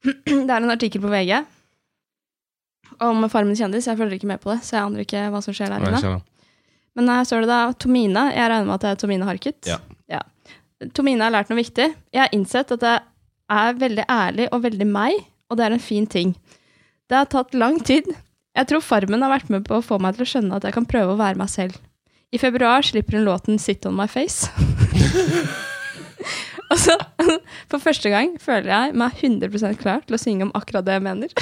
[0.46, 1.42] Det er en artikkel på VG
[3.00, 3.86] om Farmen kjendis.
[3.88, 6.18] Jeg følger ikke med på det, så jeg aner ikke hva som skjer der inne.
[6.98, 8.26] Men her står det da Tomine.
[8.34, 9.70] Jeg regner med at det er Tomine Harket.
[9.70, 9.78] Ja.
[10.96, 11.90] Tomine har lært noe viktig.
[12.12, 13.02] Jeg har innsett at jeg
[13.52, 15.18] er veldig ærlig og veldig meg,
[15.50, 16.32] og det er en fin ting.
[17.10, 18.08] Det har tatt lang tid.
[18.56, 20.76] Jeg tror Farmen har vært med på å få meg til å skjønne at jeg
[20.76, 21.76] kan prøve å være meg selv.
[22.30, 24.48] I februar slipper hun låten 'Sit on my face'.
[26.70, 26.96] og så,
[27.70, 31.06] for første gang, føler jeg meg 100% klar til å synge om akkurat det jeg
[31.06, 31.28] mener.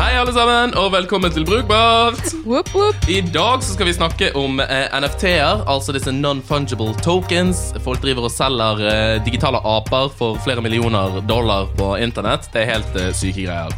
[0.00, 2.32] Hei, alle sammen, og velkommen til Brukbart!
[2.42, 3.08] Whoop, whoop.
[3.08, 7.70] I dag så skal vi snakke om eh, NFT-er, altså disse non-fungible tokens.
[7.84, 12.50] Folk driver og selger eh, digitale aper for flere millioner dollar på internett.
[12.50, 13.76] Det er helt eh, syke greier.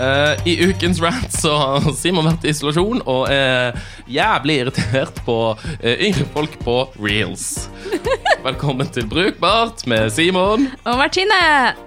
[0.00, 3.76] Eh, I ukens rant så har Simon vært i isolasjon og er
[4.08, 7.68] jævlig irritert på uh, yngre folk på reels.
[8.46, 10.70] Velkommen til Brukbart med Simon.
[10.88, 11.40] Og Martine!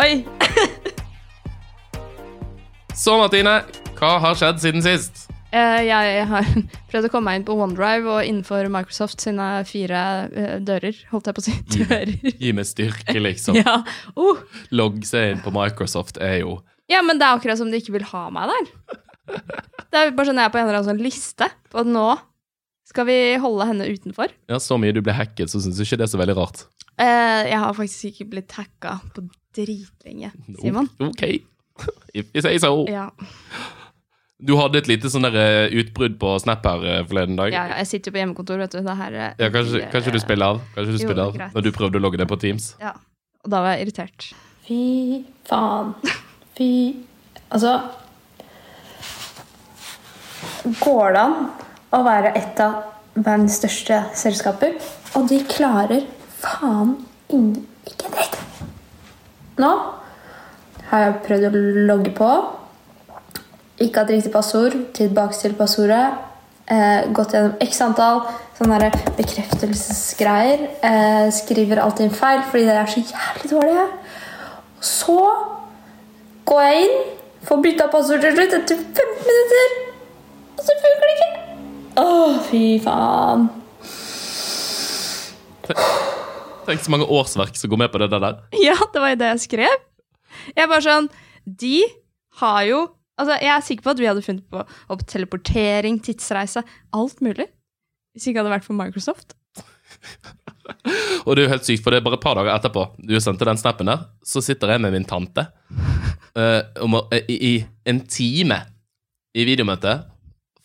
[0.05, 0.21] Oi!
[2.93, 3.63] Så, Martine,
[3.97, 5.25] hva har skjedd siden sist?
[5.49, 6.53] Uh, jeg har
[6.91, 10.05] prøvd å komme meg inn på OneDrive og innenfor Microsoft sine fire
[10.61, 11.57] dører, holdt jeg på å si.
[11.73, 12.13] Dører.
[12.37, 13.57] Gi meg styrke, liksom.
[13.65, 13.81] Ja.
[14.13, 14.45] Oh.
[14.69, 16.59] Logge seg inn på Microsoft er jo
[16.91, 18.69] ja, men det er akkurat som de ikke vil ha meg der.
[19.89, 22.03] Det er bare sånn jeg er på en eller annen sånn liste Og nå
[22.85, 24.29] skal vi holde henne utenfor.
[24.51, 26.65] Ja, Så mye du ble hacket, så syns du ikke det er så veldig rart.
[27.01, 29.23] Eh, jeg har faktisk ikke blitt hacka på
[29.57, 30.29] dritlenge,
[30.61, 30.87] Simon.
[31.01, 31.23] Ok.
[32.13, 32.85] If you say so.
[32.87, 33.07] Ja.
[34.45, 37.49] Du hadde et lite sånn der eh, utbrudd på Snap her eh, forleden dag.
[37.55, 38.81] ja, ja, jeg sitter jo på hjemmekontor, vet du.
[38.85, 40.61] Det her eh, Ja, kanskje, kanskje du spiller av?
[40.75, 41.55] Kanskje du Jo, spiller av greit.
[41.57, 42.69] Når du prøvde å logge deg på Teams?
[42.83, 42.93] Ja.
[43.41, 44.29] Og da var jeg irritert.
[44.67, 44.79] Fy
[45.49, 45.95] faen.
[46.55, 46.71] Fy
[47.51, 47.79] Altså
[50.81, 51.35] Går det an
[51.93, 52.77] å være et av
[53.15, 54.73] verdens største selskaper,
[55.15, 56.07] og de klarer
[56.41, 56.95] faen
[57.29, 58.39] ingen ikke dritt?
[59.61, 59.69] Nå
[60.89, 62.29] har jeg prøvd å logge på.
[63.85, 64.75] Ikke hatt riktig passord.
[64.97, 66.17] Tilbake til passordet.
[66.65, 68.23] Eh, gått gjennom x antall
[68.57, 68.89] sånne
[69.19, 70.65] bekreftelsesgreier.
[70.81, 73.87] Eh, skriver alltid feil fordi det er så jævlig dårlige.
[74.81, 75.19] Så
[76.49, 76.95] går jeg inn,
[77.45, 79.75] får bytta passord til slutt etter 15 minutter.
[80.55, 81.29] Og så funker det ikke.
[82.01, 82.07] Å,
[82.49, 83.47] fy faen.
[86.65, 88.41] Tenk så mange årsverk som går med på det der.
[88.61, 89.79] Ja, det var jo det jeg skrev.
[90.51, 91.07] Jeg er bare sånn
[91.45, 91.77] De
[92.41, 92.79] har jo
[93.15, 94.59] Altså, jeg er sikker på at vi hadde funnet på
[94.91, 97.45] opp teleportering, tidsreise, alt mulig.
[98.11, 99.37] Hvis ikke hadde vært for Microsoft.
[101.23, 103.15] Og det er jo helt sykt, for det er bare et par dager etterpå du
[103.23, 105.47] sendte den snappen der, så sitter jeg med min tante
[106.83, 108.57] om å- eh, i, i en time
[109.35, 109.95] i videomøte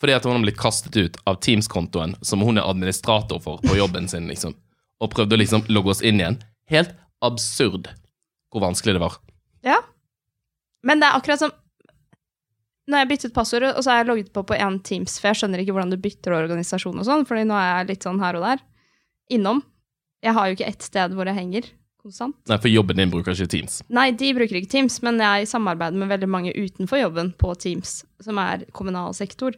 [0.01, 3.75] fordi at hun har blitt kastet ut av Teams-kontoen som hun er administrator for på
[3.77, 4.55] jobben sin, liksom.
[4.99, 6.39] Og prøvde å liksom logge oss inn igjen.
[6.73, 6.89] Helt
[7.21, 7.85] absurd
[8.51, 9.19] hvor vanskelig det var.
[9.63, 9.77] Ja.
[10.83, 11.51] Men det er akkurat som
[12.89, 15.37] Når jeg byttet passord, og så har jeg logget på på én Teams, for jeg
[15.43, 18.35] skjønner ikke hvordan du bytter organisasjon og sånn, fordi nå er jeg litt sånn her
[18.39, 18.63] og der.
[19.37, 19.61] Innom.
[20.25, 21.69] Jeg har jo ikke ett sted hvor jeg henger
[22.01, 22.37] konstant.
[22.49, 23.81] Nei, for jobben din bruker ikke Teams.
[23.93, 28.01] Nei, de bruker ikke Teams, men jeg samarbeider med veldig mange utenfor jobben på Teams,
[28.23, 29.57] som er kommunal sektor.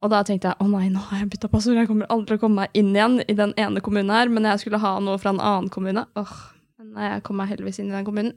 [0.00, 2.40] Og da tenkte jeg å nei, nå har jeg bytta passord, jeg kommer aldri til
[2.40, 5.20] å komme meg inn igjen i den ene kommunen her, men jeg skulle ha noe
[5.20, 6.06] fra en annen kommune.
[6.16, 6.38] Åh,
[6.80, 8.32] men jeg kom meg heldigvis inn i den kommunen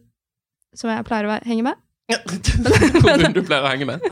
[0.76, 1.80] som jeg pleier å henge med.
[3.00, 4.04] Kommunen du pleier å henge med.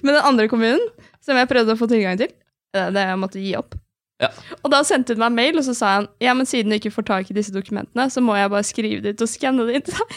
[0.00, 0.84] Men den andre kommunen,
[1.24, 2.32] som jeg prøvde å få tilgang til,
[2.74, 3.76] det det jeg måtte gi opp.
[4.18, 4.32] Ja.
[4.64, 6.94] Og da sendte hun meg mail, og så sa han ja, men siden du ikke
[6.94, 9.78] får tak i disse dokumentene, så må jeg bare skrive det ut og skanne det
[9.78, 10.08] inn til deg.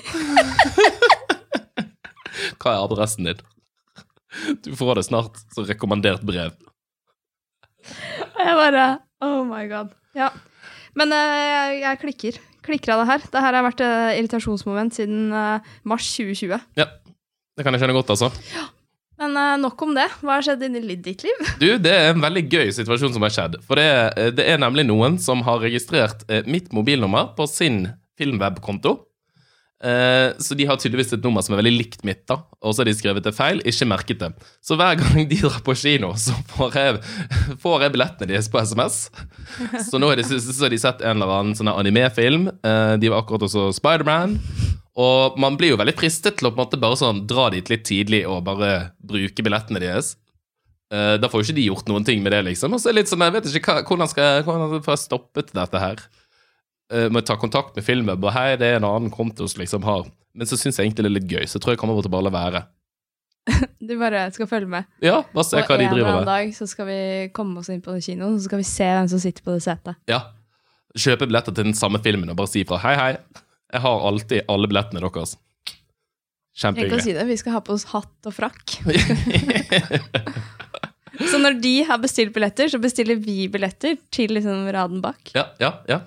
[2.61, 3.41] Hva er adressen din?
[4.65, 6.55] Du får det snart som rekommandert brev.
[8.31, 8.85] Og jeg bare
[9.21, 9.91] Oh my god.
[10.17, 10.31] Ja.
[10.97, 12.39] Men uh, jeg, jeg klikker.
[12.65, 13.25] Klikker av det her.
[13.33, 16.57] Det her har vært et irritasjonsmoment siden uh, mars 2020.
[16.79, 16.87] Ja,
[17.57, 18.31] det kan jeg kjenne godt, altså.
[19.21, 20.07] Men eh, nok om det.
[20.23, 21.43] Hva har skjedd inni ditt liv?
[21.61, 23.59] Du, det er en veldig gøy situasjon som har skjedd.
[23.67, 23.85] For det,
[24.17, 27.83] er- det er nemlig noen som har registrert eh, mitt mobilnummer på sin
[28.17, 28.97] filmwebkonto.
[29.83, 32.35] Eh, Så de har tydeligvis et nummer som er veldig likt mitt, da.
[32.61, 34.29] Og så har de skrevet det feil, ikke merket det.
[34.61, 36.99] Så hver gang de drar på kino, så får jeg,
[37.63, 38.99] får jeg billettene deres på SMS.
[39.89, 42.49] Så nå har de, de sett en eller annen sånn animefilm.
[42.61, 44.37] Eh, De var akkurat også Spiderman.
[44.99, 47.69] Og man blir jo veldig fristet til å på en måte bare sånn dra dit
[47.71, 50.15] litt tidlig og bare bruke billettene deres.
[50.91, 52.75] Eh, da får jo ikke de gjort noen ting med det, liksom.
[52.75, 54.97] Og så er det litt sånn, jeg vet ikke hva, hvordan skal jeg, hvordan får
[54.97, 56.03] jeg stoppet dette her.
[56.91, 59.61] Uh, må jeg ta kontakt med Filmweb og hei, det er en annen konto som
[59.61, 61.79] liksom har Men så syns jeg egentlig det er litt gøy, så jeg tror jeg
[61.79, 62.61] kommer til å bare la være.
[63.87, 64.89] Du bare skal følge med.
[65.03, 66.31] Ja, bare se hva de driver en eller annen med.
[66.31, 66.99] dag så skal vi
[67.35, 69.99] komme oss inn på kinoen, så skal vi se hvem som sitter på det setet.
[70.11, 70.19] Ja.
[70.99, 73.41] Kjøpe billetter til den samme filmen og bare si fra hei, hei.
[73.71, 75.37] Jeg har alltid alle billettene deres.
[76.61, 78.75] Tenk å kan si det, vi skal ha på oss hatt og frakk.
[81.31, 85.31] Så når de har bestilt billetter, så bestiller vi billetter til liksom raden bak.
[85.35, 85.99] Ja, ja, ja.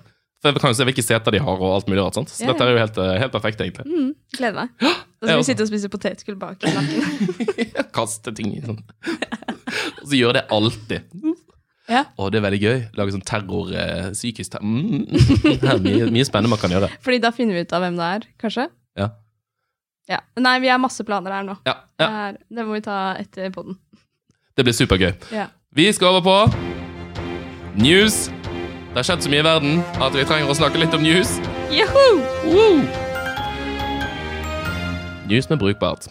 [0.43, 2.17] For jeg kan jo se hvilke seter de har, og alt mulig rart.
[2.19, 2.33] sant?
[2.33, 2.53] Så Ja, ja.
[2.53, 3.87] dette er jo helt, eh, helt perfekt, egentlig.
[3.89, 4.69] Mm, gleder meg.
[4.83, 7.87] Da så skal vi sitte og spise potetgull bak i nakken.
[7.97, 8.83] Kaste ting i sånn.
[10.03, 11.15] Og så gjør det alltid.
[11.91, 12.05] Ja.
[12.17, 12.79] Og det er veldig gøy.
[12.97, 14.65] Lage sånn terror, eh, psykisk terror.
[14.65, 15.05] Mm.
[15.61, 16.89] Det er mye, mye spennende man kan gjøre.
[17.05, 18.69] Fordi da finner vi ut av hvem det er, kanskje.
[18.97, 19.11] Ja.
[20.09, 20.21] Ja.
[20.41, 21.59] Nei, vi har masse planer her nå.
[21.69, 22.25] Ja, Det, ja.
[22.29, 23.77] er, det må vi ta etter podden.
[24.57, 25.13] Det blir supergøy.
[25.35, 25.49] Ja.
[25.75, 26.37] Vi skal over på
[27.81, 28.29] news.
[28.95, 31.37] Det har skjedd så mye i verden at vi trenger å snakke litt om news.
[31.75, 32.21] Yahoo!
[32.47, 32.85] Woo!
[35.27, 36.09] News med brukbart.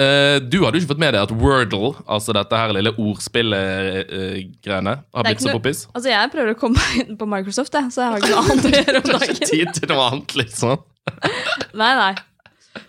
[0.00, 4.94] Eh, du hadde jo ikke fått med deg at Wordle, altså dette her lille ordspillet-greiene,
[5.02, 5.84] har er blitt så poppis.
[5.92, 8.44] Altså, jeg prøver å komme meg inn på Microsoft, jeg, så jeg har ikke noe
[8.46, 9.20] annet å gjøre om dagen.
[9.20, 10.76] har ikke tid til noe annet, liksom.
[11.82, 12.12] Nei, nei.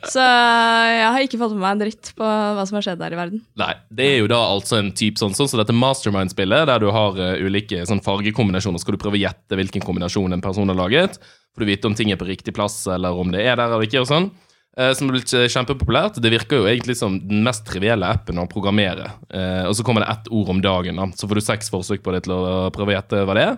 [0.07, 3.15] Så jeg har ikke fått med meg en dritt på hva som har skjedd der
[3.15, 3.41] i verden.
[3.59, 6.87] Nei, det er jo da altså en type sånn, sånn så dette Mastermind-spillet, der du
[6.95, 8.79] har uh, ulike sånn fargekombinasjoner.
[8.79, 11.19] Skal du prøve å gjette hvilken kombinasjon en person har laget?
[11.51, 13.83] Får du vite om ting er på riktig plass, eller om det er der eller
[13.83, 14.31] ikke, og sånn.
[14.73, 16.17] Eh, som er blitt eh, kjempepopulært.
[16.23, 19.11] Det virker jo egentlig som den mest trivielle appen å programmere.
[19.29, 21.05] Eh, og så kommer det ett ord om dagen, da.
[21.13, 23.57] så får du seks forsøk på det til å prøve å gjette hva det er.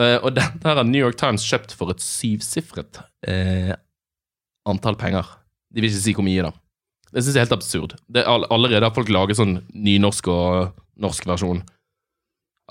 [0.00, 3.74] Eh, og dette har New York Times kjøpt for et syvsifret eh,
[4.64, 5.28] antall penger.
[5.68, 6.54] De vil ikke si hvor mye, da.
[7.12, 7.92] Det synes jeg er helt absurd.
[8.10, 10.72] Det er all, allerede har folk laget sånn nynorsk og
[11.04, 11.60] norsk versjon.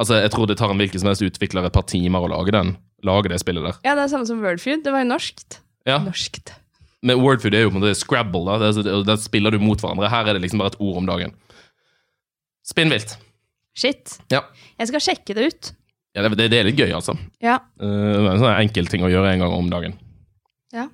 [0.01, 2.55] Altså, Jeg tror det tar en hvilken som helst utvikler et par timer å lage
[2.55, 2.73] den.
[3.05, 3.77] Lage det spillet der.
[3.85, 4.81] Ja, det er samme som Wordfeud.
[4.83, 5.59] Det var jo norskt.
[5.87, 6.55] Ja, Norskt.
[7.03, 8.45] Men Wordfood er jo på en måte Scrabble.
[8.47, 8.57] da.
[8.61, 10.09] Det er så- Der spiller du mot hverandre.
[10.09, 11.33] Her er det liksom bare et ord om dagen.
[12.63, 13.17] Spinnvilt.
[13.75, 14.19] Shit.
[14.31, 14.41] Ja.
[14.79, 15.71] Jeg skal sjekke det ut.
[16.15, 17.15] Ja, det, det, det er litt gøy, altså.
[17.41, 17.57] Ja.
[17.81, 19.95] Uh, det er en sånn enkel ting å gjøre en gang om dagen.
[20.71, 20.87] Ja.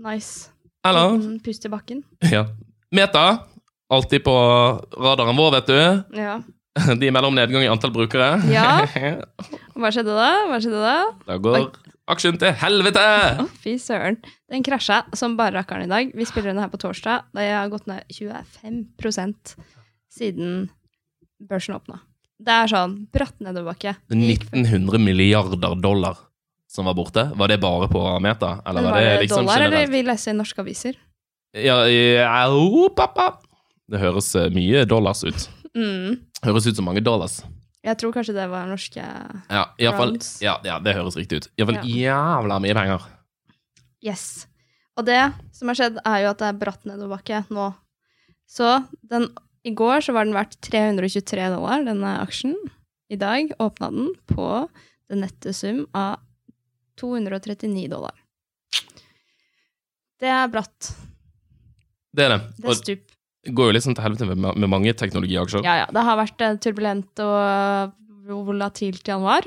[0.00, 0.48] Nice.
[0.86, 2.02] Eller Liten Pust i bakken.
[2.34, 2.46] ja.
[2.94, 3.24] Meta.
[3.90, 4.34] Alltid på
[4.96, 6.18] radaren vår, vet du.
[6.18, 6.38] Ja.
[7.00, 8.32] De melder om nedgang i antall brukere.
[8.52, 8.80] Ja.
[9.78, 10.30] Hva skjedde da?
[10.48, 10.96] Hva skjedde da?
[11.28, 11.68] Da går
[12.12, 13.04] aksjen til helvete!
[13.62, 14.18] Fy søren.
[14.50, 16.12] Den krasja som bare rakkeren i dag.
[16.16, 17.28] Vi spiller den her på torsdag.
[17.36, 19.54] Da jeg har gått ned 25%
[20.18, 20.68] siden
[21.38, 22.00] børsen åpna.
[22.38, 23.96] Det er sånn bratt nedoverbakke.
[24.10, 26.18] Det 1900 milliarder dollar
[26.70, 27.30] som var borte.
[27.34, 28.58] Var det bare på Meta?
[28.66, 30.98] Eller Men var det liksom dollar, eller vi leser i norske aviser?
[31.56, 33.38] Ja, ja, oh, pappa.
[33.88, 35.48] Det høres eh, mye dollars ut.
[35.72, 36.18] Mm.
[36.44, 37.40] Høres ut som mange dollars.
[37.86, 41.50] Jeg tror kanskje det var norske Ja, i fall, ja, ja det høres riktig ut.
[41.58, 43.04] Iallfall jævla mye penger.
[44.04, 44.48] Yes.
[44.98, 45.20] Og det
[45.54, 47.70] som har skjedd, er jo at det er bratt nedoverbakke nå.
[48.50, 49.28] Så den,
[49.62, 52.56] i går så var den verdt 323 dollar, denne aksjen.
[53.08, 54.48] I dag åpna den på
[55.08, 56.18] den nette sum av
[57.00, 58.16] 239 dollar.
[60.18, 60.90] Det er bratt.
[62.10, 62.40] Det er det.
[62.58, 63.07] Det er stup.
[63.46, 65.64] Går jo litt sånn til helvete med, med mange teknologiaksjer.
[65.66, 65.88] Ja, ja.
[65.94, 67.94] Det har vært eh, turbulent og
[68.48, 69.46] volatilt i januar.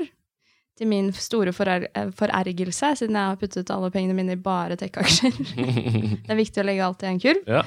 [0.78, 5.36] Til min store eh, forergelse, siden jeg har puttet alle pengene mine i bare tech-aksjer.
[6.24, 7.42] Det er viktig å legge alt i en kurv.
[7.46, 7.64] Ja.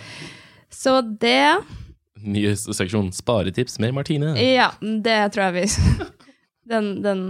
[0.74, 1.62] Så det
[2.25, 4.31] Nye seksjon Sparetips med Martine.
[4.42, 6.06] Ja, det tror jeg vi
[6.72, 7.22] den, den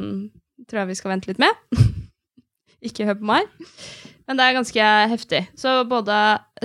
[0.69, 1.51] tror jeg vi skal vente litt med.
[2.87, 3.49] Ikke hør på meg.
[4.25, 5.41] Men det er ganske heftig.
[5.59, 6.15] Så både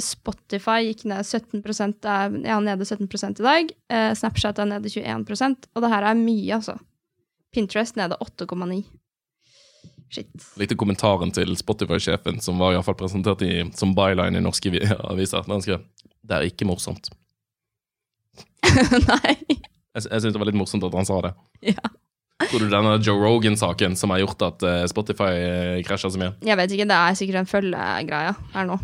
[0.01, 3.09] Spotify gikk ned 17 er, ja, nede 17
[3.41, 3.75] i dag.
[3.93, 6.79] Eh, Snapchat er nede 21% Og det her er mye, altså.
[7.53, 8.81] Pinterest nede 8,9.
[10.11, 10.31] Shit.
[10.59, 15.45] Litt kommentaren til Spotify-sjefen, som var i fall presentert i, som byline i norske aviser.
[15.45, 15.85] Der han skrev
[16.27, 17.11] det er ikke morsomt.
[19.11, 19.35] Nei.
[19.51, 21.33] Jeg, jeg syns det var litt morsomt at han sa det.
[21.73, 21.91] Ja.
[22.49, 25.35] Tror du denne Joe Rogan-saken som har gjort at eh, Spotify
[25.85, 26.33] krasja så mye?
[26.47, 28.79] Jeg vet ikke, det er sikkert en følgegreie her nå.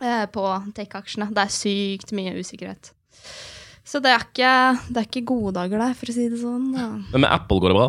[0.00, 0.44] Eh, på
[0.76, 1.28] tech-aksjene.
[1.34, 2.92] Det er sykt mye usikkerhet.
[3.84, 4.52] Så det er, ikke,
[4.94, 6.70] det er ikke gode dager der, for å si det sånn.
[6.78, 6.88] Ja.
[7.12, 7.88] Men med Apple går det bra?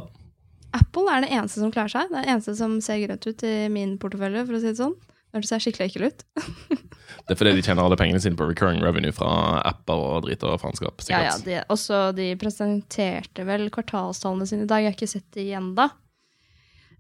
[0.74, 2.10] Apple er det eneste som klarer seg.
[2.10, 4.80] Det er det eneste som ser grønt ut i min portefølje, for å si det
[4.82, 4.96] sånn.
[5.34, 6.25] Det ser skikkelig ekkel ut.
[7.24, 10.44] Det er fordi de tjener alle pengene sine på recurring revenue fra apper og drit
[10.46, 11.02] og faenskap.
[11.08, 14.84] Ja, ja, de, også de presenterte vel kvartalstallene sine i dag.
[14.84, 15.88] Jeg har ikke sett det igjen da.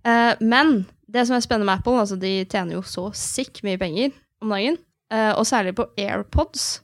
[0.07, 3.79] Eh, men det som er spennende med Apple, altså de tjener jo så sick mye
[3.81, 4.13] penger
[4.43, 4.79] om dagen.
[5.13, 6.79] Uh, og særlig på AirPods.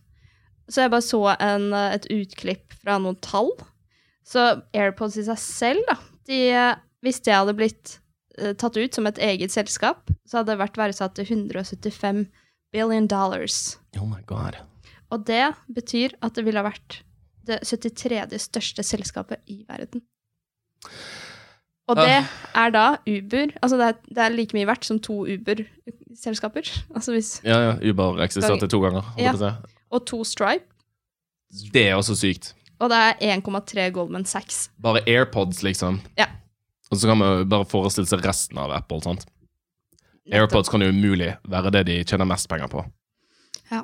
[0.70, 3.50] Så jeg bare så en, eh, et utklipp fra noen tall.
[4.28, 5.96] Så AirPods i seg selv, da
[6.30, 7.96] de, Hvis det hadde blitt
[8.60, 12.26] tatt ut som et eget selskap, så hadde det vært verdsatt til 175
[12.74, 13.78] billion dollars.
[14.00, 14.60] Oh my god.
[15.10, 17.02] Og det betyr at det ville ha vært
[17.50, 18.38] det 73.
[18.46, 20.04] største selskapet i verden.
[21.90, 22.20] Og det
[22.54, 26.70] er da Uber Altså det er, det er like mye verdt som to Uber-selskaper.
[26.96, 29.10] Altså Ja, ja, Uber eksisterte to ganger.
[29.18, 29.50] si.
[29.90, 30.66] Og to Stripe.
[31.74, 32.54] Det er også sykt.
[32.80, 34.70] Og det er 1,3 Goldman Sachs.
[34.82, 36.00] Bare AirPods, liksom.
[36.18, 36.30] Ja.
[36.90, 39.02] Og så kan man bare forestille seg resten av Apple.
[39.06, 39.28] sant?
[40.30, 42.84] AirPods kan jo umulig være det de tjener mest penger på.
[43.72, 43.84] Ja.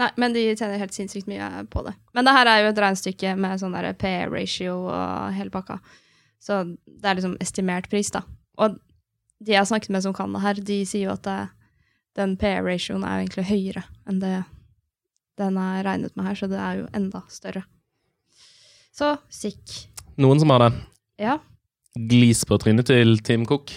[0.00, 1.94] Nei, men de tjener helt sinnssykt mye på det.
[2.14, 5.78] Men det her er jo et regnestykke med sånn der PE-ratio og hele pakka.
[6.40, 8.24] Så det er liksom estimert pris, da.
[8.58, 8.78] Og
[9.40, 11.40] de jeg har snakket med som kan det her, de sier jo at det,
[12.18, 14.38] den P-ratioen er jo egentlig høyere enn det
[15.40, 17.62] den er regnet med her, så det er jo enda større.
[18.92, 19.62] Så sikk.
[20.20, 20.70] Noen som har det.
[21.20, 21.38] Ja.
[22.10, 23.72] Glis på trynet til Tim Cook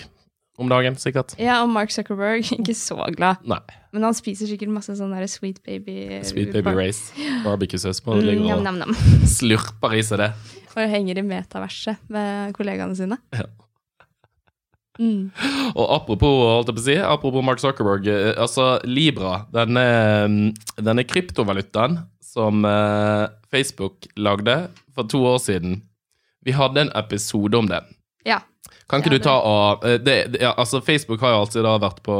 [0.61, 1.33] om dagen, sikkert.
[1.41, 3.41] ja, og Mark Zuckerberg, ikke så glad.
[3.49, 3.57] Nei.
[3.93, 7.09] Men han spiser sikkert masse sånn der Sweet Baby Sweet Baby Race.
[7.43, 8.15] Barbecue-saus på.
[8.21, 8.93] Mm, nam, nam, nam.
[9.29, 10.29] slurper i seg det.
[10.73, 13.19] Og henger i metaverset med kollegaene sine.
[13.33, 13.49] Ja.
[15.01, 15.31] Mm.
[15.73, 19.85] Og apropos, holdt jeg på å si, apropos Mark Zuckerberg, eh, altså Libra, denne,
[20.77, 25.79] denne kryptovalutaen som eh, Facebook lagde for to år siden,
[26.45, 27.81] vi hadde en episode om det.
[28.27, 28.41] Ja.
[28.89, 31.77] Kan ikke Ja, du ta og eh, det, ja, altså Facebook har jo alltid da
[31.81, 32.17] vært på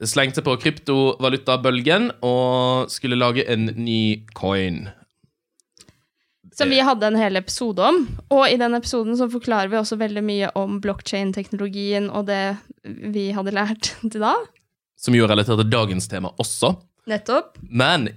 [0.00, 4.86] Slengt seg på kryptovalutabølgen og skulle lage en ny coin.
[6.56, 7.98] Som vi hadde en hel episode om.
[8.32, 12.56] Og i den episoden så forklarer vi også veldig mye om blockchain-teknologien og det
[13.12, 14.32] vi hadde lært til da.
[15.00, 16.74] Som jo er relatert til dagens tema også.
[17.10, 17.60] Nettopp.
[17.60, 18.08] Men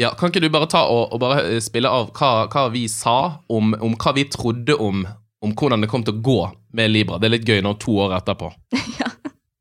[0.00, 2.86] ja, kan ikke du bare ta og, og bare eh, spille av hva, hva vi
[2.90, 3.16] sa
[3.48, 5.04] om, om hva vi trodde om,
[5.44, 6.38] om hvordan det kom til å gå
[6.74, 7.18] med Libra?
[7.22, 8.52] Det er litt gøy nå, to år etterpå.
[9.00, 9.10] ja.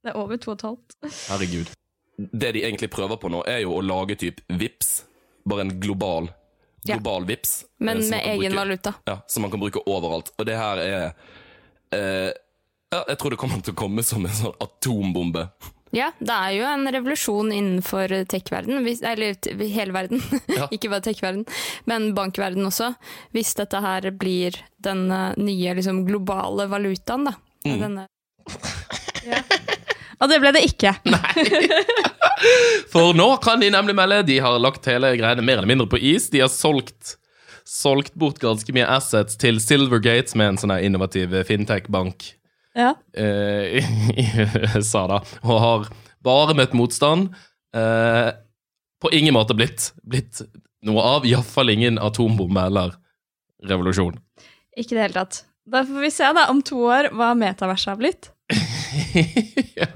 [0.03, 0.95] Det er over to og et halvt.
[1.29, 1.69] Herregud.
[2.17, 5.03] Det de egentlig prøver på nå, er jo å lage typ VIPS.
[5.49, 6.31] Bare en global,
[6.87, 6.97] Ja.
[6.99, 7.53] VIPS.
[7.63, 8.93] eh, Men med egen bruke- valuta.
[9.07, 10.33] Ja, som man kan bruke overalt.
[10.37, 11.05] Og det her er
[11.95, 12.31] eh,
[12.93, 15.47] Ja, jeg tror det kommer til å komme som en sånn atombombe.
[15.93, 19.35] Ja, det er jo en revolusjon innenfor tech-verden, eller
[19.75, 20.23] hele verden,
[20.57, 20.65] Ja.
[20.73, 21.43] ikke bare tech-verden,
[21.89, 22.95] men bankverden også.
[23.35, 27.35] Hvis dette her blir den eh, nye liksom, globale valutaen, da.
[27.63, 27.77] Mm.
[27.83, 28.07] Denne,
[30.17, 30.95] Og det ble det ikke.
[32.91, 35.99] For nå kan de nemlig melde de har lagt hele greiene mer eller mindre på
[36.01, 36.29] is.
[36.33, 37.15] De har solgt,
[37.67, 42.33] solgt bort ganske mye assets til Silvergate, som er en sånn innovativ fintech-bank
[42.73, 42.93] Ja.
[42.97, 43.65] uh,
[44.21, 44.25] i
[44.73, 45.87] USA, da, og har
[46.25, 47.33] bare møtt motstand.
[47.75, 48.31] Uh,
[49.03, 50.41] på ingen måte blitt, blitt
[50.87, 52.93] noe av, iallfall ingen atombombe eller
[53.67, 54.15] revolusjon.
[54.77, 55.43] Ikke i det hele tatt.
[55.69, 58.31] Da får vi se da, om to år hva metaverset har blitt.
[59.79, 59.87] ja.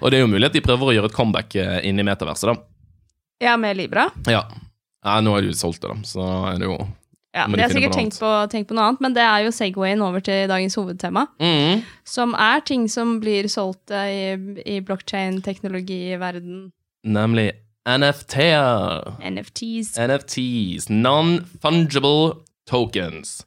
[0.00, 2.06] Og det er jo mulig at de prøver å gjøre et comeback eh, inn i
[2.06, 2.56] metaverset, da.
[3.42, 4.08] Ja, med Libra.
[4.30, 4.44] Ja.
[5.06, 6.78] Nei, nå har de jo solgt det, da, så er det jo
[7.36, 9.52] Ja, de har sikkert på tenkt på, tenkt på noe annet, men det er jo
[9.52, 11.26] Segwayen over til dagens hovedtema.
[11.42, 11.82] mm.
[12.08, 16.70] Som er ting som blir solgt eh, i, i blockchain-teknologiverden.
[17.04, 17.50] Nemlig
[17.86, 19.18] NFT-er.
[19.20, 19.92] NFTs.
[20.00, 23.44] NFTs, non-fungible tokens.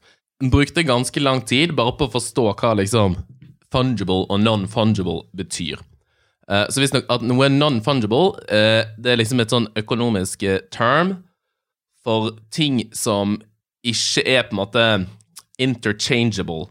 [0.52, 3.18] Brukte ganske lang tid bare på å forstå hva liksom
[3.74, 5.82] fungible og non-fungible betyr.
[6.50, 11.18] Uh, så visstnok at noe er non-fungible, uh, det er liksom et sånn økonomisk term
[12.06, 13.42] for ting som
[13.86, 14.86] ikke er på en måte
[15.60, 16.70] interchangeable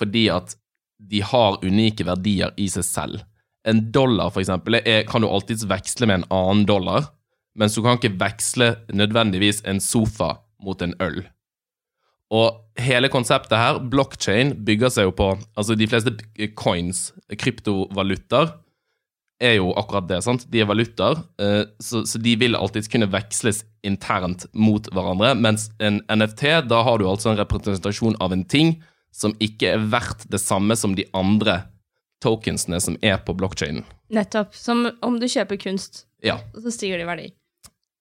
[0.00, 0.56] fordi at
[0.98, 3.20] de har unike verdier i seg selv.
[3.68, 7.12] En dollar, for eksempel, er, kan du alltids veksle med en annen dollar,
[7.54, 10.34] mens du kan ikke veksle nødvendigvis en sofa
[10.64, 11.22] mot en øl.
[12.34, 16.14] Og hele konseptet her, blockchain, bygger seg jo på Altså, de fleste
[16.58, 18.56] coins, kryptovalutaer,
[19.42, 20.20] er jo akkurat det.
[20.24, 20.44] sant?
[20.50, 25.34] De er valutaer, eh, så, så de vil alltid kunne veksles internt mot hverandre.
[25.36, 28.76] Mens en NFT, da har du altså en representasjon av en ting
[29.14, 31.60] som ikke er verdt det samme som de andre
[32.24, 33.84] tokensene som er på blockchainen.
[34.14, 34.54] Nettopp.
[34.56, 36.38] Som om du kjøper kunst, Ja.
[36.54, 37.28] så stiger det i verdi.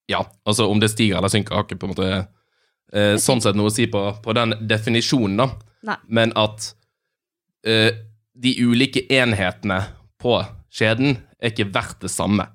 [0.08, 2.08] Ja, altså om det stiger eller synker, har ikke på en måte
[2.94, 5.50] eh, sånn sett noe å si på, på den definisjonen, da.
[5.84, 5.98] Nei.
[6.08, 6.70] Men at
[7.68, 7.92] eh,
[8.34, 9.82] de ulike enhetene
[10.22, 10.38] på
[10.74, 12.48] skjeden er ikke verdt det samme.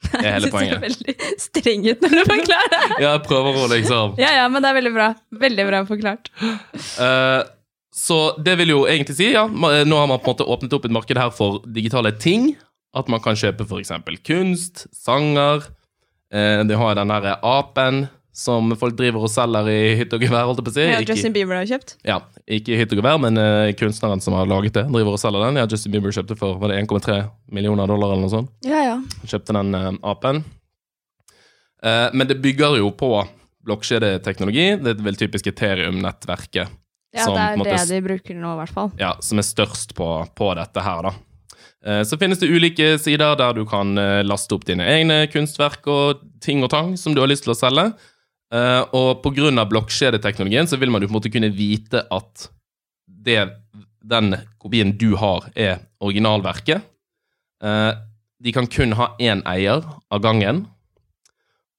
[0.10, 0.70] Det er hele Jeg synes poenget.
[0.70, 2.84] Du ser veldig streng ut når du forklarer det.
[3.02, 5.08] Ja, jeg prøver å liksom Ja, ja, men det er veldig bra.
[5.42, 6.30] Veldig bra forklart.
[6.96, 7.42] Uh,
[7.92, 10.86] Så det vil jo egentlig si, ja, nå har man på en måte åpnet opp
[10.88, 12.54] et marked her for digitale ting.
[12.96, 13.92] At man kan kjøpe f.eks.
[14.26, 15.68] kunst, sanger.
[16.32, 20.46] Uh, de har den derre apen som folk driver og selger i hytte og gevær,
[20.48, 20.84] holdt jeg på å si.
[20.86, 21.96] Ja, Justin Bieber har kjøpt.
[22.06, 25.22] Ja, ikke i hytte og gevær, men uh, kunstneren som har laget det, driver og
[25.22, 25.58] selger den.
[25.60, 27.18] Ja, Justin Bieber kjøpte for var det 1,3
[27.50, 28.52] millioner dollar eller noe sånt.
[28.66, 28.96] Ja, ja.
[29.26, 30.44] Kjøpte den uh, apen.
[31.82, 33.12] Uh, men det bygger jo på,
[33.66, 34.68] blokkjedeteknologi.
[34.80, 36.70] Det er vel typisk Ethereum-nettverket
[37.12, 38.94] Ja, som, det er måte, det de bruker nå, i hvert fall.
[39.00, 40.06] ja, som er størst på,
[40.38, 41.12] på dette her, da.
[41.86, 45.86] Eh, Så finnes det ulike sider der du kan eh, laste opp dine egne kunstverk
[45.90, 47.90] og ting og tang som du har lyst til å selge.
[48.50, 52.48] Eh, Og av blokkjedeteknologien så vil man jo på en måte kunne vite at
[53.06, 53.48] det,
[54.02, 56.82] den kopien du har, er originalverket.
[57.62, 57.92] Uh,
[58.40, 60.64] De kan kun ha én eier av gangen.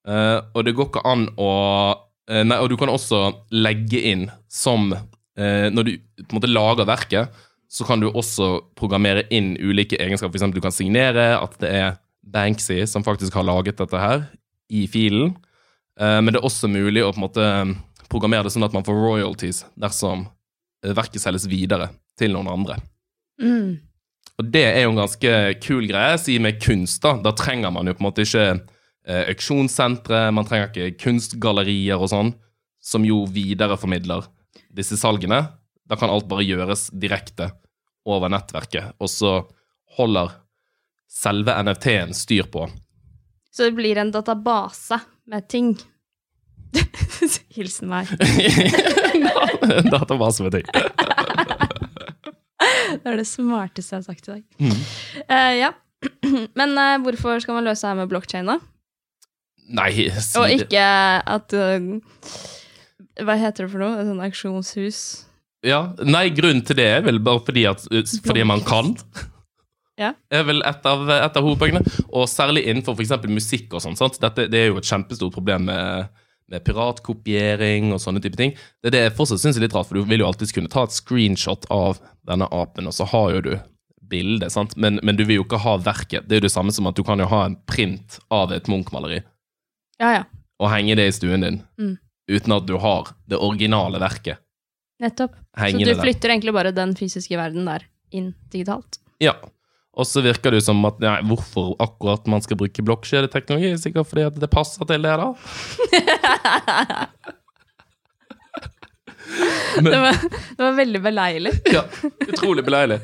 [0.06, 1.50] Uh, Og det går ikke an å
[1.98, 4.94] uh, Nei, og du kan også legge inn som
[5.42, 5.92] Når du
[6.28, 7.32] på en måte lager verket,
[7.72, 10.36] så kan du også programmere inn ulike egenskaper.
[10.36, 14.26] Eksempel du kan signere at det er Banksy som faktisk har laget dette her,
[14.70, 15.32] i filen.
[16.00, 17.48] Eh, Men det er også mulig å på en måte
[18.12, 20.26] programmere det sånn at man får royalties dersom
[20.84, 22.78] eh, verket selges videre til noen andre.
[23.42, 23.80] Mm.
[24.42, 25.34] Og det er jo en ganske
[25.64, 26.18] kul greie.
[26.22, 27.16] Si med kunst, da.
[27.22, 32.12] Da trenger man jo på en måte ikke eh, auksjonssentre, man trenger ikke kunstgallerier og
[32.12, 32.36] sånn,
[32.82, 34.26] som jo videreformidler
[34.74, 35.44] disse salgene.
[35.86, 37.52] Da kan alt bare gjøres direkte
[38.08, 39.34] over nettverket, og så
[39.98, 40.32] holder
[41.12, 42.66] selve NFT-en styr på.
[43.52, 45.76] Så det blir en database med ting.
[47.56, 48.10] Hilsen meg.
[49.94, 50.68] Database med ting.
[52.92, 54.44] Det er det smarteste jeg har sagt i dag.
[54.60, 54.82] Mm.
[55.26, 55.72] Uh, ja.
[56.60, 58.60] Men uh, hvorfor skal man løse det her med blokkjede, da?
[59.72, 60.84] Nei, si Og ikke
[61.32, 61.84] at uh,
[63.24, 64.02] Hva heter det for noe?
[64.02, 65.02] Et sånt auksjonshus?
[65.64, 67.86] Ja, Nei, grunnen til det er vel bare fordi, at,
[68.26, 68.96] fordi man kan.
[70.00, 70.14] Ja.
[70.32, 71.82] er vel et av, et av hovedpoengene.
[72.14, 73.12] Og særlig innenfor f.eks.
[73.30, 73.98] musikk og sånn.
[74.22, 76.08] Dette, det er jo et kjempestort problem med,
[76.50, 78.56] med piratkopiering og sånne type ting.
[78.82, 80.72] Det er det jeg fortsatt syns er litt rart, for du vil jo alltids kunne
[80.72, 83.54] ta et screenshot av denne apen, og så har jo du
[84.12, 84.76] bildet, sant?
[84.76, 86.26] Men, men du vil jo ikke ha verket.
[86.28, 88.68] Det er jo det samme som at du kan jo ha en print av et
[88.72, 89.22] Munch-maleri
[90.02, 90.24] Ja, ja.
[90.60, 91.94] og henge det i stuen din, Mm.
[92.32, 94.42] uten at du har det originale verket
[95.02, 95.34] Nettopp.
[95.58, 96.02] Så du du der.
[96.04, 99.00] flytter egentlig bare den fysiske verden der inn digitalt.
[99.20, 99.34] Ja.
[100.00, 103.82] Og så virker det jo som at nei, hvorfor akkurat man skal bruke blokkjedeteknologi, er
[103.82, 105.28] sikkert fordi at det passer til det, da.
[109.72, 110.18] Det var,
[110.58, 111.54] det var veldig beleilig.
[111.76, 111.86] Ja,
[112.28, 113.00] utrolig beleilig.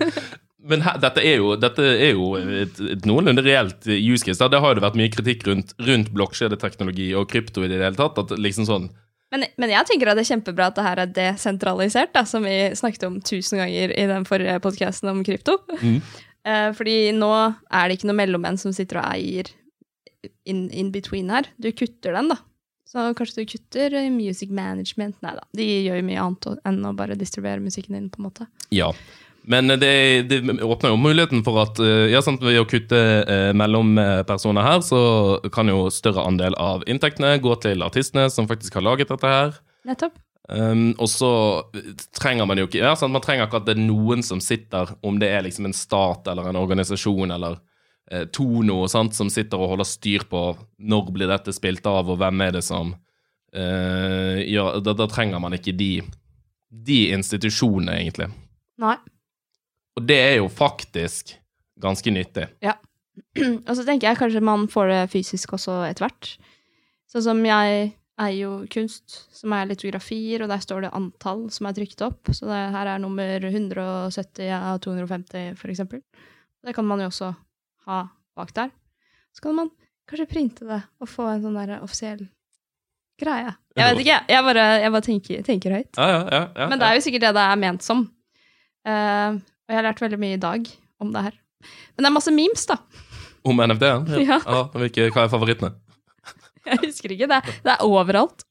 [0.68, 4.40] Men her, dette er jo, dette er jo et, et noenlunde reelt use case.
[4.42, 4.50] Da.
[4.52, 8.20] Det har jo vært mye kritikk rundt, rundt blokkjedeteknologi og krypto i det hele tatt.
[8.20, 8.90] At liksom sånn
[9.32, 12.44] Men, men jeg tenker at det er kjempebra at det her er desentralisert, da, som
[12.48, 15.60] vi snakket om tusen ganger i den forrige podkasten om krypto.
[15.80, 16.02] Mm.
[16.48, 19.52] Eh, fordi nå er det ikke noe mellommenn som sitter og eier
[20.48, 21.50] in, in between her.
[21.60, 22.40] Du kutter den, da.
[22.88, 25.18] Så kanskje du kutter music management.
[25.26, 28.30] Nei da, de gjør jo mye annet enn å bare distribuere musikken din, på en
[28.30, 28.48] måte.
[28.72, 28.94] Ja.
[29.48, 33.52] Men det, det åpner jo muligheten for at eh, ja, sant, ved å kutte eh,
[33.56, 35.02] mellompersoner her, så
[35.56, 39.60] kan jo større andel av inntektene gå til artistene som faktisk har laget dette her.
[39.88, 40.16] Nettopp.
[40.48, 41.30] Um, og så
[42.16, 43.12] trenger man jo ikke ja, sant?
[43.12, 46.30] Man trenger ikke at det er noen som sitter, om det er liksom en stat
[46.32, 47.58] eller en organisasjon eller
[48.12, 49.18] eh, Tono, sant?
[49.18, 50.44] som sitter og holder styr på
[50.80, 52.96] når blir dette spilt av, og hvem er det som
[53.52, 55.92] eh, gjør da, da trenger man ikke de,
[56.72, 58.32] de institusjonene, egentlig.
[58.80, 58.96] Nei.
[60.00, 61.36] Og det er jo faktisk
[61.82, 62.48] ganske nyttig.
[62.64, 62.78] Ja.
[63.68, 66.38] Og så tenker jeg kanskje man får det fysisk også etter hvert.
[67.12, 71.70] Sånn som jeg eier jo kunst, som er litografier, og der står det antall som
[71.70, 72.32] er trykt opp.
[72.34, 76.02] Så det her er nummer 170 av 250, for eksempel.
[76.66, 77.34] Det kan man jo også
[77.88, 78.00] ha
[78.38, 78.74] bak der.
[79.36, 79.70] Så kan man
[80.10, 82.26] kanskje printe det og få en sånn der offisiell
[83.22, 83.54] greie.
[83.78, 85.92] Jeg vet ikke, jeg bare, jeg bare tenker, tenker høyt.
[85.98, 88.06] Ja, ja, ja, ja, Men det er jo sikkert det det er ment som.
[88.88, 90.70] Uh, og jeg har lært veldig mye i dag
[91.04, 91.38] om det her.
[91.96, 92.80] Men det er masse memes, da.
[93.48, 94.08] Om NFD-en?
[94.28, 94.40] Ja.
[94.74, 95.74] hvilke, hva er favorittene?
[96.72, 97.30] Jeg husker ikke.
[97.32, 98.44] Det er, det er overalt.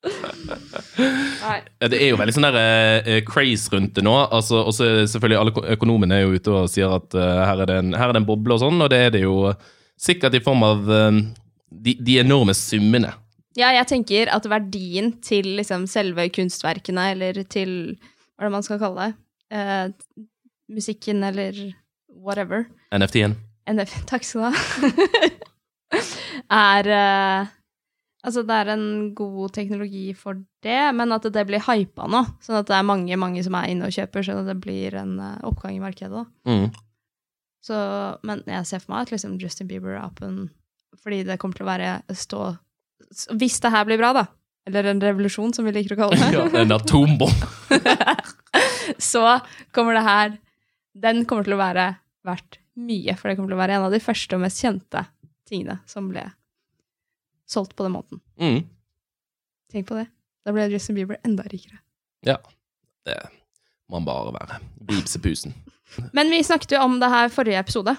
[0.97, 1.59] Nei.
[1.85, 4.15] Det er jo veldig sånn der eh, craze rundt det nå.
[4.25, 7.65] Altså, og så det selvfølgelig Alle økonomene er jo ute og sier at eh, her,
[7.65, 9.37] er det en, her er det en boble og sånn, og det er det jo
[10.01, 11.23] sikkert i form av eh,
[11.71, 13.13] de, de enorme summene.
[13.57, 17.71] Ja, jeg tenker at verdien til liksom selve kunstverkene, eller til
[18.37, 19.17] hva er det man skal kalle det,
[19.57, 20.17] eh,
[20.77, 21.57] musikken eller
[22.13, 23.37] whatever, NFT-en.
[23.67, 26.01] NF, takk skal du ha,
[26.77, 27.55] er eh,
[28.27, 32.25] Altså, det er en god teknologi for det, men at det blir hypa nå.
[32.43, 34.97] Sånn at det er mange mange som er inne og kjøper, sånn at det blir
[34.99, 36.25] en eh, oppgang i markedet.
[36.49, 36.67] Mm.
[37.67, 37.77] Så,
[38.27, 40.35] men jeg ser for meg at liksom Justin Bieber-appen
[41.03, 42.43] Fordi det kommer til å være stå
[43.41, 44.23] Hvis det her blir bra, da,
[44.69, 47.81] eller en revolusjon, som vi liker å kalle det, Ja, en atombombe.
[49.13, 49.25] så
[49.75, 50.37] kommer det her
[50.95, 51.89] Den kommer til å være
[52.27, 55.07] verdt mye, for det kommer til å være en av de første og mest kjente
[55.49, 56.27] tingene som ble
[57.49, 58.21] solgt på den måten.
[58.41, 58.65] Mm.
[59.73, 60.07] Tenk på det.
[60.47, 61.81] Da ble Justin Bieber enda rikere.
[62.27, 62.39] Ja.
[63.07, 63.19] Det
[63.91, 64.61] må han bare være.
[64.87, 65.47] Bibs.
[66.17, 67.95] Men vi snakket jo om det her forrige episode,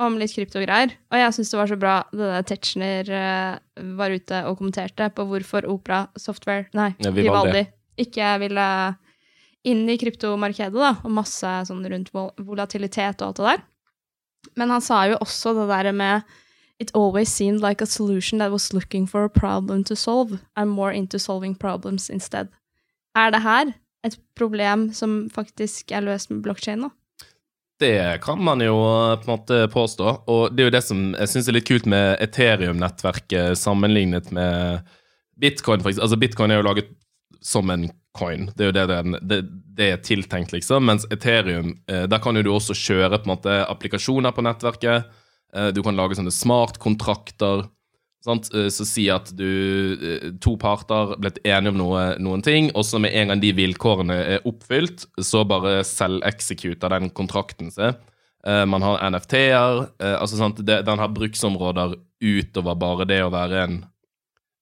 [0.00, 0.94] om litt kryptogreier.
[1.12, 5.10] Og jeg syns det var så bra det der Tetzschner eh, var ute og kommenterte
[5.14, 7.12] på hvorfor Opera Software, nei, Ja.
[7.14, 7.66] Vivaldi,
[8.00, 8.66] ikke ville
[9.68, 13.66] inn i kryptomarkedet, da, og masse sånn rundt volatilitet og alt det der.
[14.56, 16.30] Men han sa jo også det der med
[16.80, 20.68] It always seemed like a solution that was looking for a problem to solve, I'm
[20.68, 22.48] more into solving problems instead.
[23.16, 23.72] Er det her
[24.04, 26.90] et problem som faktisk er løst med blokkjede nå?
[27.80, 31.04] Det kan man jo eh, på en måte påstå, og det er jo det som
[31.14, 34.84] jeg syns er litt kult med Ethereum-nettverket sammenlignet med
[35.40, 35.80] Bitcoin.
[35.80, 36.92] For altså Bitcoin er jo laget
[37.40, 39.40] som en coin, det er jo det den, det,
[39.76, 40.84] det er tiltenkt, liksom.
[40.88, 45.08] Mens Ethereum, eh, der kan jo du også kjøre på en måte applikasjoner på nettverket.
[45.54, 47.66] Eh, Du kan lage sånne smartkontrakter.
[48.24, 48.50] Sant?
[48.54, 49.46] Eh, Så si at du,
[50.00, 53.52] eh, to parter blitt enige om noe, noen ting, og så med en gang de
[53.52, 57.96] vilkårene er oppfylt, så bare selv-executer den kontrakten seg.
[58.42, 59.90] Man har NFT-er.
[60.16, 60.48] altså?
[60.64, 63.74] Den har bruksområder utover bare det å være en,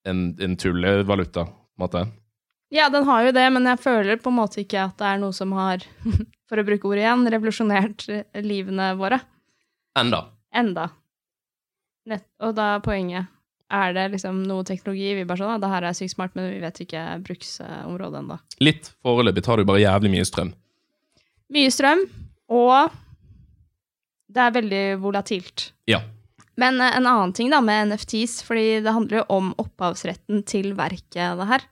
[0.05, 2.03] en, en tullevaluta, på en måte.
[2.75, 5.21] Ja, den har jo det, men jeg føler på en måte ikke at det er
[5.23, 5.79] noe som har,
[6.51, 8.05] for å bruke ordet igjen, revolusjonert
[8.43, 9.21] livene våre.
[9.97, 10.25] Enda.
[10.55, 10.89] Enda.
[12.09, 13.29] Nett, og da er poenget
[13.69, 16.47] Er det liksom noe teknologi vi bare sånn, «Ah, det her er sykt smart, men
[16.55, 18.39] vi vet ikke bruksområdet ennå.
[18.65, 20.55] Litt foreløpig tar du bare jævlig mye strøm.
[21.53, 22.07] Mye strøm,
[22.49, 22.95] og
[24.33, 25.67] det er veldig volatilt.
[25.89, 26.01] Ja.
[26.61, 30.73] Men eh, en annen ting da med NFTs, fordi det handler jo om opphavsretten til
[30.79, 31.69] verket, det her.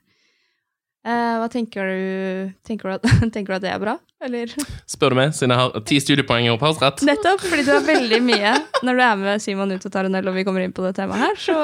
[1.06, 3.92] Eh, hva tenker du, tenker du, at, tenker du at det er bra,
[4.26, 4.50] eller?
[4.90, 7.04] Spør du meg, siden jeg har ti studiepoeng i opphavsrett.
[7.06, 8.54] Nettopp, fordi du har veldig mye.
[8.86, 10.82] Når du er med Simon ut og tar en øl, og vi kommer inn på
[10.82, 11.58] det temaet her, så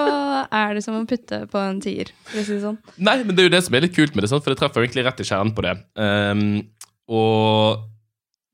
[0.46, 2.78] er det som å putte på en tier, for å si det sånn.
[3.02, 4.86] Nei, men det er jo det som er litt kult med det, for det treffer
[4.86, 5.74] egentlig rett i kjernen på det.
[5.98, 6.46] Um,
[7.10, 7.82] og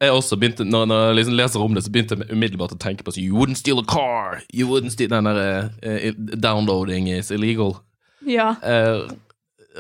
[0.00, 2.80] jeg også begynte, når, når jeg liksom leser om det, så begynte jeg umiddelbart å
[2.80, 4.40] tenke på så, You wouldn't steal a car!
[4.54, 7.76] You wouldn't steal Den der uh, downloading is illegal.
[8.24, 8.54] Ja.
[8.62, 9.08] Eh,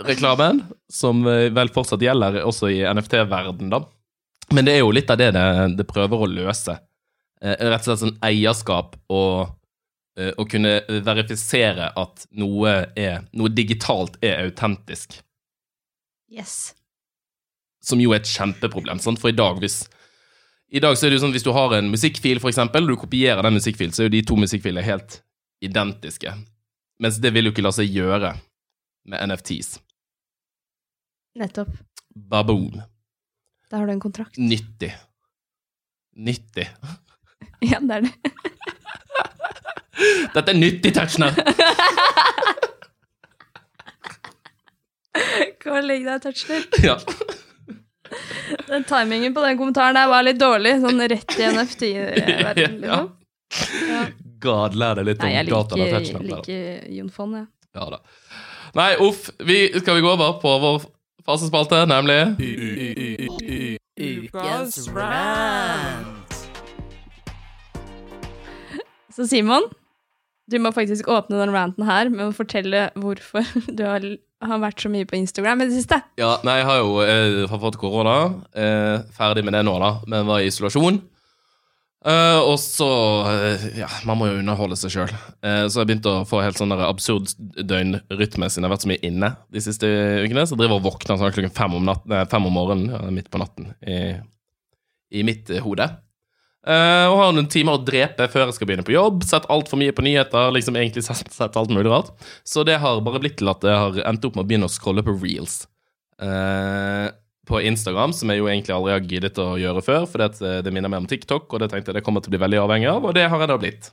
[0.06, 3.82] reklamen, som eh, vel fortsatt gjelder også i NFT-verden, da.
[4.54, 5.44] Men det er jo litt av det det,
[5.76, 6.78] det prøver å løse.
[7.42, 9.50] Eh, rett og slett sånn eierskap og
[10.18, 15.20] eh, å kunne verifisere at noe, er, noe digitalt er autentisk.
[16.32, 16.74] Yes.
[17.84, 19.00] Som jo er et kjempeproblem.
[19.02, 19.20] Sant?
[19.20, 19.84] For i dag, hvis
[20.68, 22.92] i dag så er det jo sånn, hvis du har en musikkfil, for eksempel, og
[22.92, 25.22] du kopierer den musikkfilen, så er jo de to musikkfilene helt
[25.64, 26.34] identiske.
[27.00, 28.34] Mens det vil jo ikke la seg gjøre
[29.08, 29.78] med NFTs.
[31.38, 31.68] Nettopp.
[32.14, 32.82] Baboon.
[33.70, 34.38] Da har du en kontrakt.
[34.38, 34.94] Nyttig.
[36.16, 36.68] Nyttig.
[37.60, 38.12] Ja, det er det.
[40.34, 41.34] Dette er nyttig, Tetzschner!
[45.64, 46.62] Gå og legg deg, Touchner.
[46.84, 46.94] Ja.
[48.68, 53.00] Den timingen på den kommentaren der var litt dårlig, sånn rett i NFT-verdenen, Ja.
[53.02, 53.88] liksom.
[53.90, 54.04] Ja.
[54.38, 55.64] God, lær deg litt Nei, om jeg liker,
[55.96, 56.22] Tetzschner.
[56.22, 57.46] jeg liker Jon Fonn, jeg.
[57.74, 57.98] Ja da.
[58.78, 59.30] Nei, uff.
[59.42, 60.86] Vi, skal vi gå over på vår
[61.28, 62.20] fasespalte, nemlig
[63.98, 66.32] Ukas rant.
[69.14, 69.66] Så Simon,
[70.48, 73.44] du må faktisk åpne den ranten her med å fortelle hvorfor
[73.76, 74.06] du har,
[74.46, 75.98] har vært så mye på Instagram i det siste.
[76.20, 78.16] Ja, nei, jeg har jo jeg har fått korona.
[78.54, 79.90] Eh, ferdig med det nå, da.
[80.08, 81.02] Men var i isolasjon.
[82.06, 82.86] Eh, og så
[83.26, 85.14] uh, Ja, man må jo underholde seg sjøl.
[85.42, 88.90] Uh, så jeg begynte å få helt sånn absurd døgnrytme siden jeg har vært så
[88.92, 89.90] mye inne de siste
[90.22, 90.46] ukene.
[90.46, 93.32] Så jeg driver og våkner sånn klokken fem om, natten, fem om morgenen, ja, midt
[93.34, 93.98] på natten, i,
[95.18, 95.88] i mitt eh, hode.
[96.68, 99.22] Eh, og har noen timer å drepe før jeg skal begynne på jobb.
[99.26, 100.52] Sett altfor mye på nyheter.
[100.54, 102.12] liksom egentlig sett, sett alt mulig rart.
[102.44, 104.74] Så det har bare blitt til at jeg har endt opp med å begynne å
[104.74, 105.62] scrolle på reels.
[106.22, 107.08] Eh,
[107.48, 110.72] på Instagram, som jeg jo egentlig aldri har giddet å gjøre før, for det, det
[110.74, 112.90] minner meg om TikTok, og det tenkte jeg det kommer til å bli veldig avhengig
[112.92, 113.90] av, og det har jeg da blitt.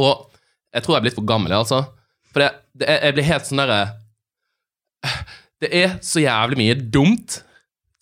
[0.00, 0.26] Og
[0.72, 1.84] jeg tror jeg er blitt for gammel, altså.
[2.32, 3.80] For det, det, jeg blir helt sånn derre
[5.60, 7.42] Det er så jævlig mye dumt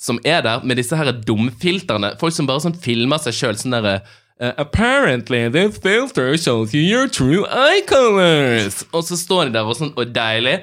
[0.00, 2.14] som er der, med disse her dumfilterne.
[2.20, 4.00] Folk som bare sånn filmer seg sjøl sånn derre
[4.40, 8.86] Uh, Apparently this filter shows you your true eye colors.
[8.92, 10.62] Og så står de der og sånn og deilig.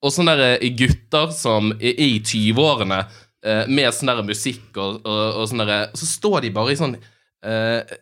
[0.00, 3.02] Og sånne der eh, gutter som i 20-årene
[3.44, 6.78] eh, med sånn der musikk og, og, og sånn derre Så står de bare i
[6.78, 7.94] sånn eh,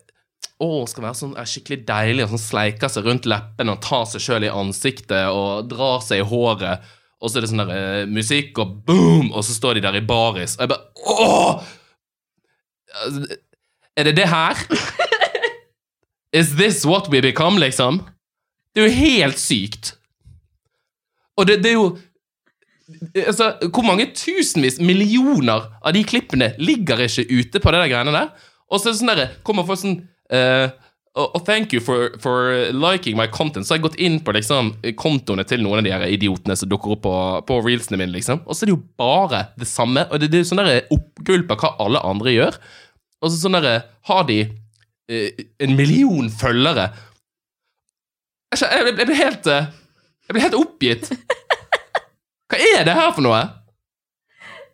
[0.61, 4.05] å, skal være sånn er skikkelig deilig og sånn sleiker seg rundt leppene og tar
[4.09, 6.85] seg sjøl i ansiktet og drar seg i håret.
[7.21, 9.31] Og så er det sånn der eh, musikk, og boom!
[9.33, 10.57] Og så står de der i baris.
[10.57, 11.71] Og jeg bare Åh!
[13.01, 13.39] Altså,
[13.97, 14.61] Er det det her?
[16.39, 18.01] Is this what we become, liksom?
[18.73, 19.95] Det er jo helt sykt.
[21.37, 21.89] Og det, det er jo
[23.27, 28.15] altså, Hvor mange tusenvis, millioner av de klippene ligger ikke ute på det der greiene
[28.15, 28.31] der?
[28.71, 29.99] Og så er det sånn derre Kommer folk sånn
[30.33, 30.71] uh,
[31.11, 33.67] og thank you for, for liking my content.
[33.67, 36.69] Så har jeg gått inn på liksom, kontoene til noen av de her idiotene som
[36.71, 37.15] dukker opp på,
[37.49, 38.13] på reelsene mine.
[38.15, 40.05] liksom Og så er det jo bare det samme.
[40.07, 42.59] Og det, det er sånn der oppgulp av hva alle andre gjør.
[43.19, 43.75] Og så sånn derre
[44.07, 44.39] Har de
[45.11, 46.87] eh, en million følgere?
[48.55, 49.67] Blir jeg, ble helt eh,
[50.29, 51.11] Jeg ble helt oppgitt.
[52.51, 53.41] Hva er det her for noe?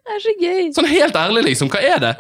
[0.08, 0.62] Det er så gøy.
[0.74, 1.70] Sånn helt ærlig, liksom.
[1.70, 2.14] Hva er det?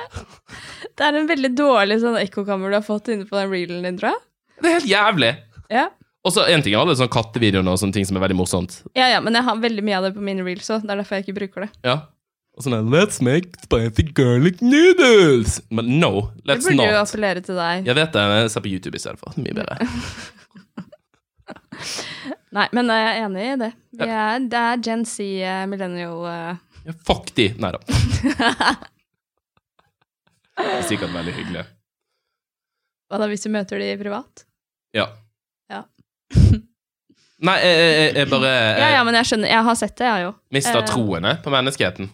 [0.98, 3.98] Det er en veldig dårlig sånn ekkokammer du har fått inne på den reelen din,
[4.00, 4.22] tror jeg.
[4.58, 5.32] Det er helt jævlig.
[5.74, 5.86] Ja.
[6.28, 8.76] Og så en ting er alle sånne kattevideoene og sånne ting som er veldig morsomt.
[8.98, 10.84] ja, ja, men jeg har veldig mye av det på mine reels òg.
[10.84, 11.72] Det er derfor jeg ikke bruker det.
[11.88, 11.98] Ja.
[12.58, 15.60] Og sånn Let's make spicy garlic noodles!
[15.70, 16.12] Men no,
[16.43, 17.88] let's burde jo appellere til deg.
[17.88, 19.38] Jeg vet det, men jeg ser på YouTube i stedet for.
[19.39, 19.80] Mye bedre.
[22.55, 23.71] Nei, men jeg er enig i det.
[23.99, 26.60] Vi er, det er Gen Z, uh, millennial uh.
[26.88, 27.49] Ja, fuck de!
[27.60, 27.81] Nei da.
[30.57, 31.65] Det er sikkert veldig hyggelig.
[33.07, 34.45] Hva da hvis du møter de privat?
[34.95, 35.10] Ja.
[35.71, 35.83] Ja.
[37.38, 39.51] Nei, jeg, jeg, jeg bare jeg Ja, ja, men jeg skjønner.
[39.51, 40.31] Jeg har sett det, jeg jo.
[40.57, 42.10] mista eh, troene på menneskeheten.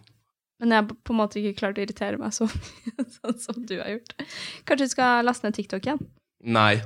[0.62, 2.50] Men jeg har på en måte ikke klart å irritere meg så
[3.18, 4.18] sånn som du har gjort.
[4.68, 6.04] Kanskje du skal laste ned TikTok igjen?
[6.44, 6.82] Nei.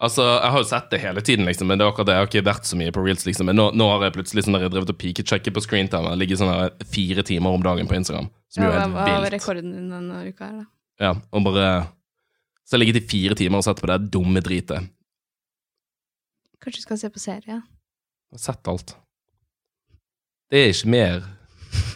[0.00, 2.14] Altså, Jeg har jo sett det hele tiden, liksom, men det er akkurat det.
[2.16, 3.26] Jeg har ikke vært så mye på reels.
[3.28, 6.12] liksom, Men nå, nå har jeg plutselig sånn der, jeg drevet og pikesjekket på screentime.
[6.14, 8.30] Jeg ligger sånn der fire timer om dagen på Instagram.
[8.48, 10.64] Som jo Ja, helt hva hva var rekorden din denne uka her, da?
[11.00, 11.66] Ja, og bare
[12.64, 14.88] Så jeg ligget i fire timer og sett på det dumme dritet.
[16.60, 17.60] Kanskje du skal se på serie?
[17.60, 18.94] Jeg har sett alt.
[20.50, 21.22] Det er ikke mer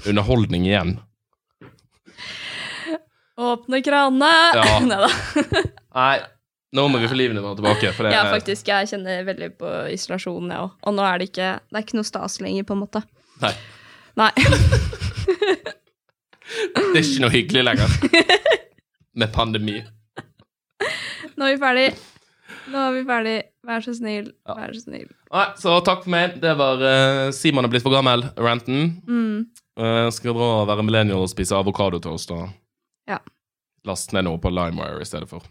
[0.09, 0.99] underholdning igjen.
[3.37, 4.31] Åpne kranene!
[4.55, 5.09] Ja.
[5.99, 6.21] Nei,
[6.75, 7.93] nå må vi få livene våre tilbake.
[7.95, 8.67] For det Ja, faktisk.
[8.71, 10.73] Jeg kjenner veldig på isolasjonen, jeg òg.
[10.83, 13.05] Og nå er det ikke Det er ikke noe stas lenger, på en måte.
[13.43, 13.55] Nei,
[14.19, 14.31] Nei.
[16.75, 17.95] det er ikke noe hyggelig lenger.
[19.21, 19.81] Med pandemi.
[21.39, 21.87] Nå er vi ferdig.
[22.71, 23.37] Nå er vi ferdig.
[23.67, 24.31] Vær så snill.
[24.49, 25.09] Vær så snill.
[25.35, 26.37] Nei, så takk for meg.
[26.43, 28.97] Det var uh, Simon er blitt for gammel, ranten.
[29.09, 29.47] Mm.
[29.79, 32.49] Uh, skal dra og være millennial og spise avokadotoast og
[33.11, 33.19] Ja.
[33.85, 35.43] laste ned noe på LimeWire i stedet for.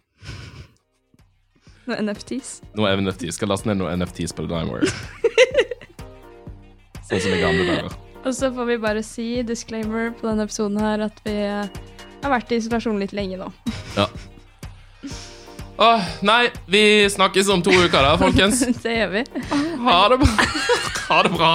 [1.89, 2.61] Noen NFTs.
[2.79, 3.27] Noe NFT.
[3.35, 4.87] Skal laste ned noe NFTs på Dimeware.
[7.09, 7.97] sånn som i gamle dager.
[8.23, 11.81] Og så får vi bare si, disclaimer på denne episoden her, at vi eh,
[12.23, 13.49] har vært i isolasjon litt lenge nå.
[13.97, 14.07] Ja.
[15.83, 18.63] Åh, nei, vi snakkes om to uker da, folkens.
[18.85, 19.25] det gjør vi.
[19.83, 20.47] Ha det bra.
[21.09, 21.51] Ha det bra.